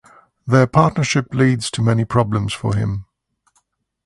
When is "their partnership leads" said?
0.47-1.69